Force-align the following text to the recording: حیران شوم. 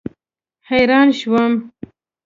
حیران 0.69 1.09
شوم. 1.17 1.53